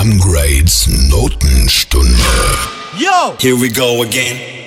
Sam 0.00 0.16
Grades 0.18 0.86
Notenstunde. 1.10 2.16
Yo! 2.96 3.36
Here 3.38 3.54
we 3.54 3.68
go 3.68 4.00
again. 4.00 4.59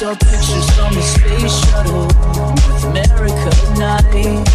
saw 0.00 0.14
pictures 0.14 0.70
from 0.76 0.94
the 0.94 1.02
space 1.02 1.60
shuttle, 1.66 2.08
North 2.32 2.84
America 2.84 3.50
at 3.52 3.68
night. 3.76 4.48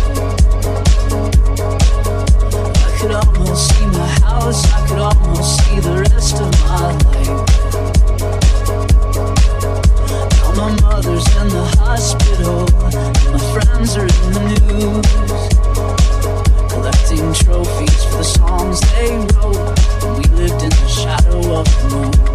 I 2.81 2.89
could 2.97 3.11
almost 3.11 3.61
see 3.69 3.85
my 3.85 4.09
house, 4.25 4.65
I 4.73 4.75
could 4.87 4.97
almost 4.97 5.49
see 5.61 5.79
the 5.81 5.95
rest 6.09 6.41
of 6.41 6.49
my 6.65 6.97
life. 7.05 7.29
Now 10.41 10.51
my 10.57 10.69
mother's 10.81 11.27
in 11.37 11.47
the 11.49 11.65
hospital, 11.77 12.65
my 13.31 13.39
friends 13.53 13.91
are 13.97 14.09
in 14.09 14.29
the 14.33 14.41
news, 14.65 15.09
collecting 16.71 17.27
trophies 17.45 18.03
for 18.05 18.17
the 18.17 18.23
songs 18.23 18.79
they 18.93 19.11
wrote. 19.35 19.61
We 20.17 20.23
lived 20.41 20.61
in 20.63 20.71
the 20.71 20.87
shadow 20.87 21.59
of 21.59 21.65
the 21.65 21.89
moon. 21.91 22.34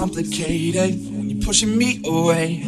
complicated 0.00 0.96
when 1.12 1.28
you're 1.28 1.44
pushing 1.44 1.76
me 1.76 2.00
away. 2.06 2.62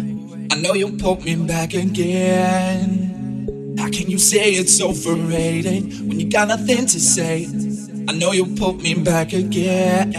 I 0.51 0.61
know 0.61 0.75
you'll 0.75 0.99
pull 0.99 1.19
me 1.23 1.35
back 1.35 1.73
again. 1.73 3.75
How 3.79 3.89
can 3.89 4.11
you 4.11 4.19
say 4.19 4.51
it's 4.51 4.83
overrated 4.83 5.85
when 6.07 6.21
you 6.21 6.29
got 6.29 6.49
nothing 6.49 6.85
to 6.85 7.01
say? 7.01 7.47
I 8.07 8.13
know 8.13 8.33
you'll 8.33 8.55
pull 8.59 8.75
me 8.75 8.93
back 8.93 9.33
again. 9.33 10.13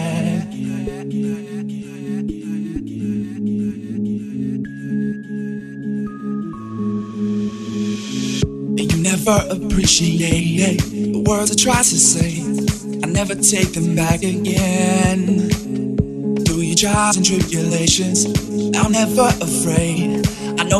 And 8.80 8.92
you 8.92 9.04
never 9.04 9.46
appreciate 9.52 10.82
the 10.82 11.24
words 11.28 11.52
I 11.52 11.56
try 11.64 11.78
to 11.78 11.84
say. 11.84 12.42
I 13.04 13.06
never 13.06 13.36
take 13.36 13.74
them 13.74 13.96
back 13.96 14.24
again. 14.24 15.63
Your 16.74 16.90
trials 16.90 17.18
and 17.18 17.24
tribulations, 17.24 18.26
I'm 18.76 18.92
never 18.94 19.28
afraid. 19.40 20.28
I 20.60 20.64
know 20.64 20.80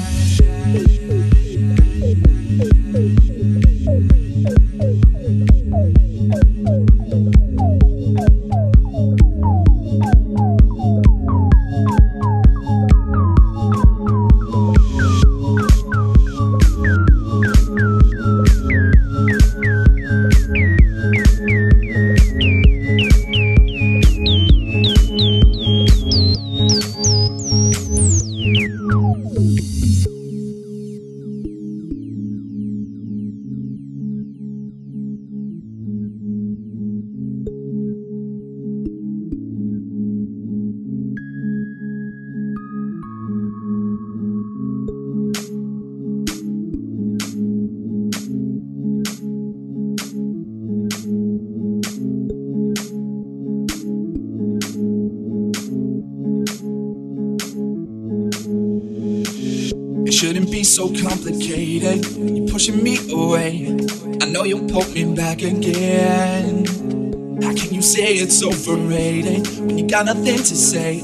overrated 68.43 69.47
when 69.59 69.77
you 69.77 69.87
got 69.87 70.05
nothing 70.05 70.37
to 70.37 70.55
say? 70.55 71.01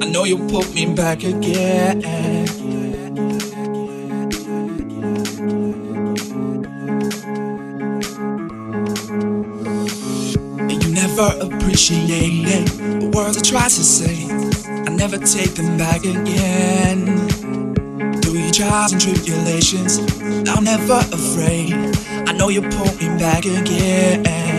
I 0.00 0.06
know 0.06 0.24
you'll 0.24 0.48
pull 0.48 0.64
me 0.72 0.94
back 0.94 1.22
again. 1.24 2.04
And 10.70 10.82
you 10.82 10.92
never 10.92 11.28
appreciated 11.40 12.68
the 12.68 13.10
words 13.14 13.38
I 13.38 13.42
try 13.42 13.64
to 13.64 13.70
say. 13.70 14.26
I 14.86 14.90
never 14.90 15.18
take 15.18 15.54
them 15.54 15.76
back 15.76 16.04
again 16.04 17.28
Through 18.22 18.38
your 18.38 18.52
trials 18.52 18.92
and 18.92 19.00
tribulations. 19.00 19.98
I'm 20.48 20.64
never 20.64 21.00
afraid. 21.12 21.74
I 22.28 22.32
know 22.32 22.48
you 22.48 22.62
pull 22.62 22.94
me 22.96 23.08
back 23.18 23.44
again. 23.44 24.49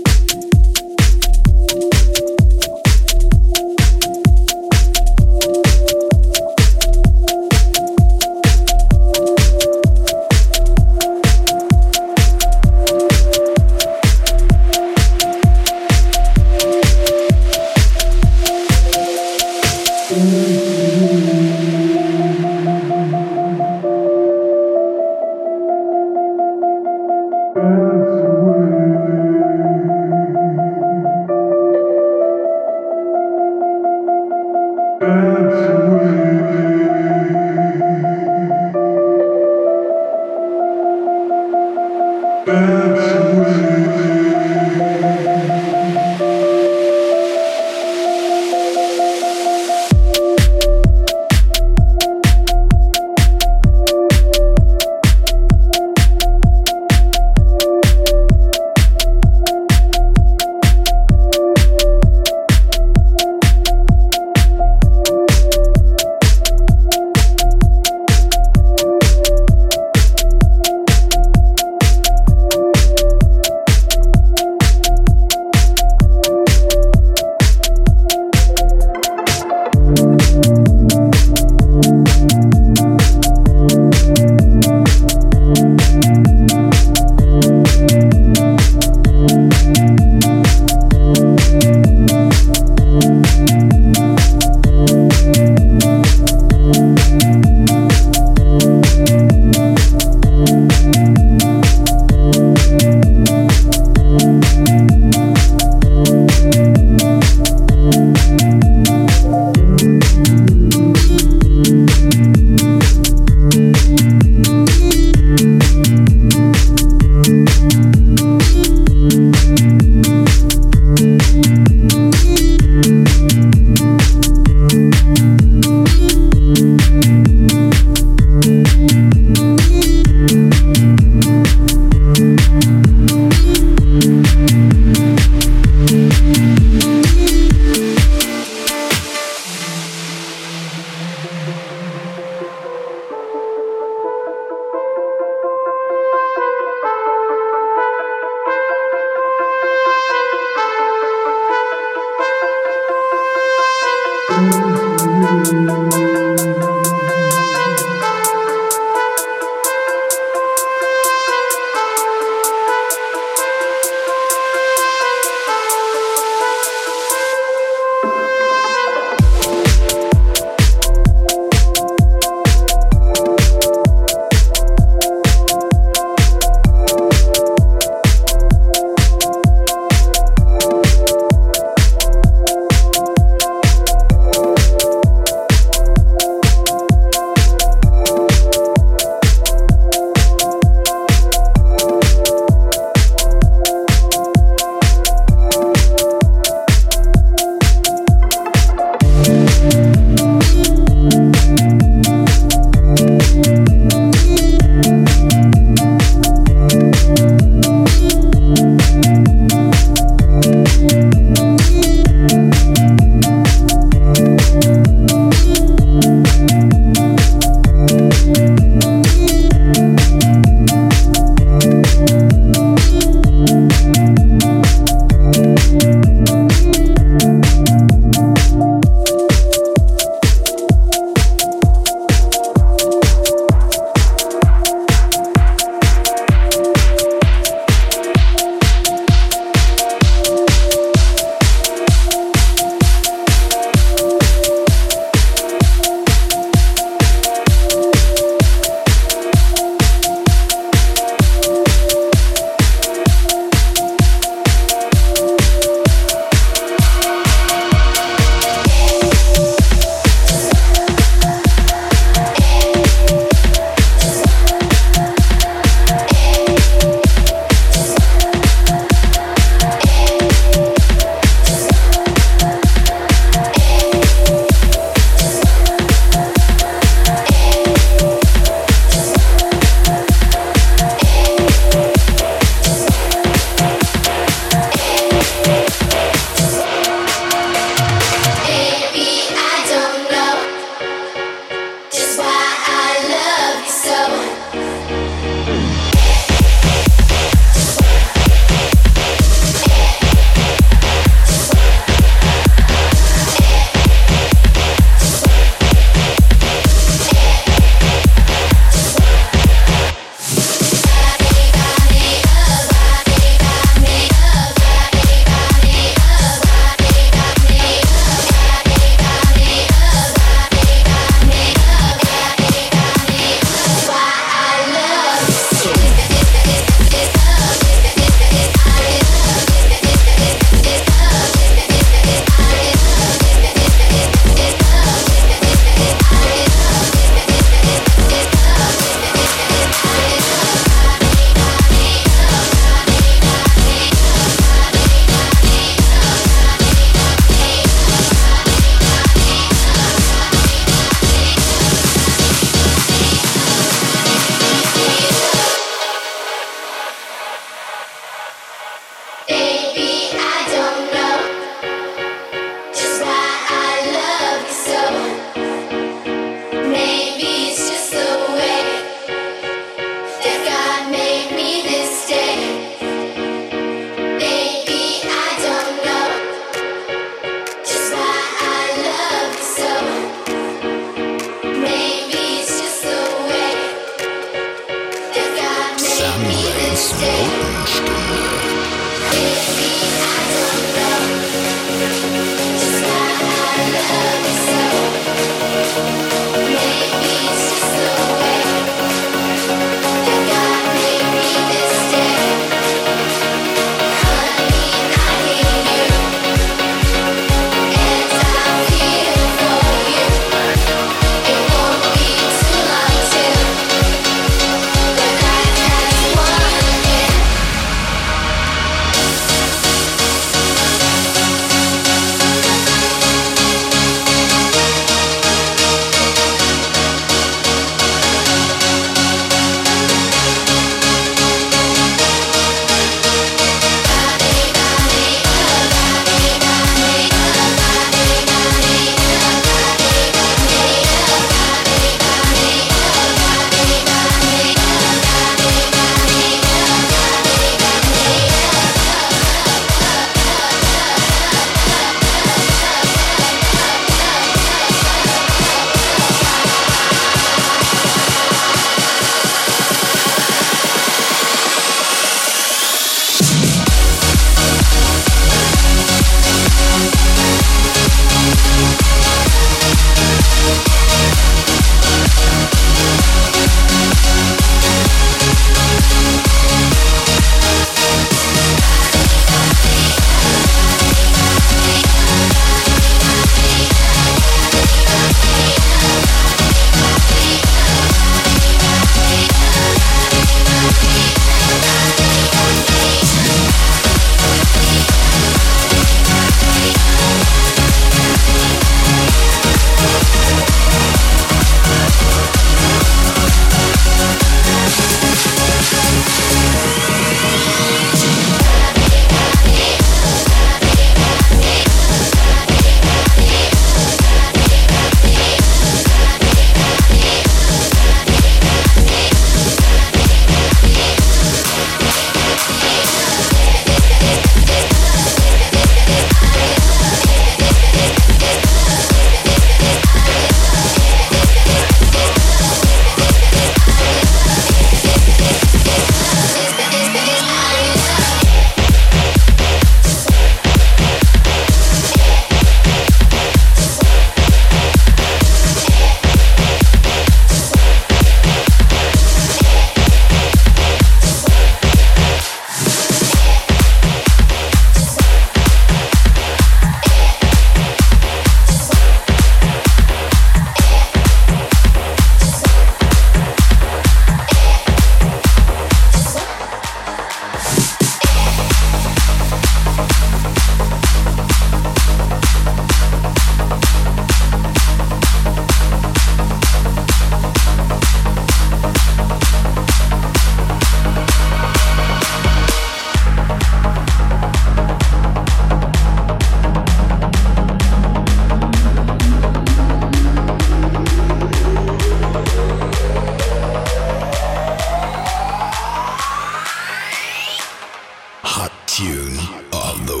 the 599.86 600.00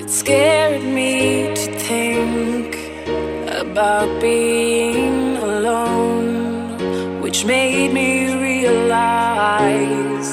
It 0.00 0.10
scared 0.10 0.82
me 0.82 1.54
to 1.54 1.78
think 1.78 2.76
about 3.48 4.20
being 4.20 5.36
alone, 5.36 7.20
which 7.22 7.44
made 7.44 7.92
me 7.92 8.34
realize 8.34 10.30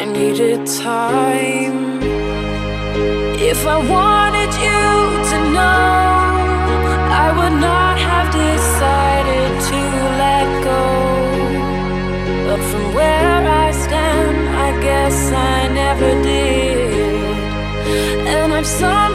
I 0.00 0.04
needed 0.04 0.66
time. 0.66 2.02
If 3.50 3.66
I 3.66 3.78
wanted 3.88 4.52
you. 4.64 5.01
And 18.80 19.11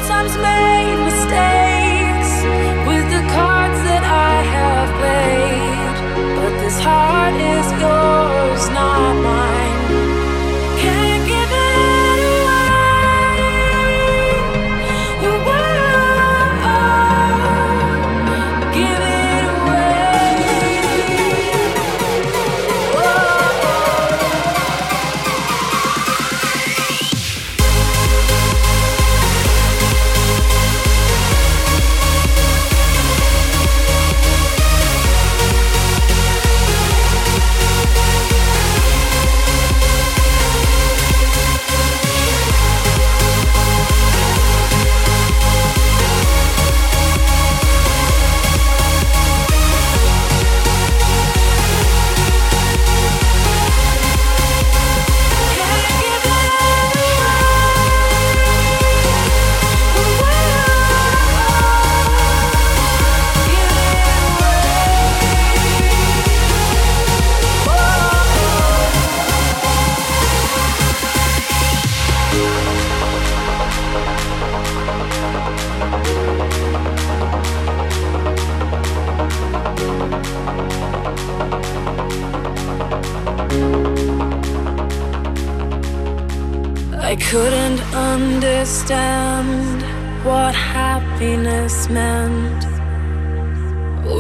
couldn't 87.30 87.82
understand 87.93 89.82
what 90.23 90.55
happiness 90.55 91.89
meant 91.89 92.63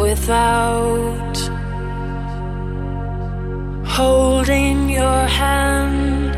without 0.01 1.37
holding 3.85 4.89
your 4.89 5.23
hand. 5.41 6.35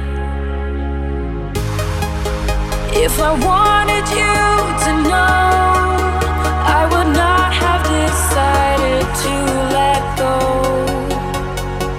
If 3.06 3.20
I 3.20 3.32
wanted 3.50 4.06
you 4.20 4.38
to 4.84 4.92
know, 5.10 5.42
I 6.78 6.82
would 6.92 7.12
not 7.24 7.52
have 7.64 7.84
decided 7.98 9.06
to 9.24 9.34
let 9.78 10.02
go. 10.24 10.38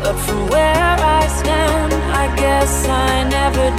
But 0.01 0.17
from 0.25 0.47
where 0.49 0.97
I 1.19 1.27
stand, 1.41 1.93
I 2.23 2.27
guess 2.37 2.87
I 2.87 3.25
never. 3.29 3.70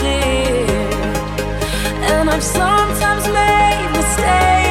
I've 2.34 2.42
sometimes 2.42 3.28
made 3.28 3.92
mistakes 3.92 4.71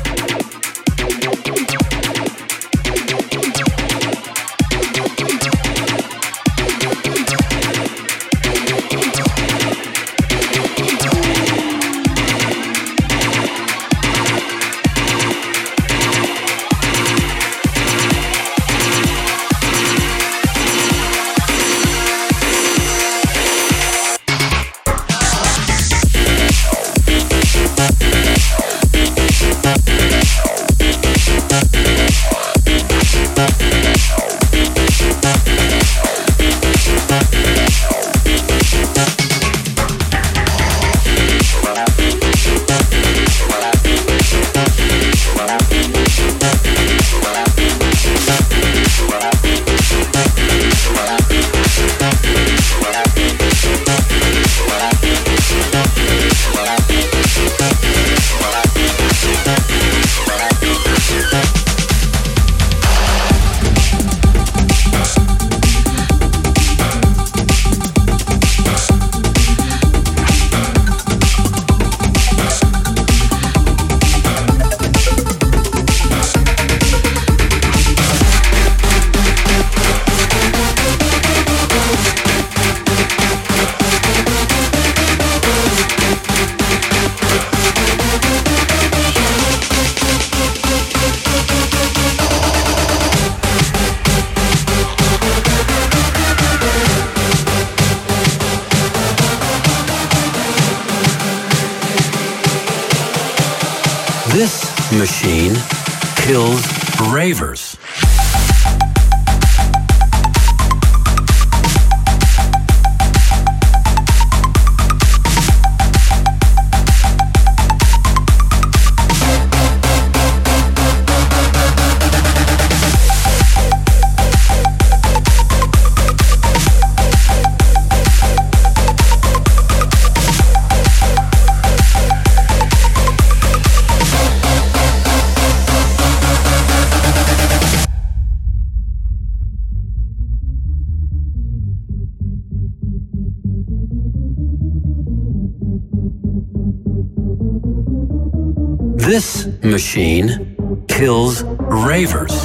machine 149.71 150.85
kills 150.87 151.43
ravers. 151.43 152.40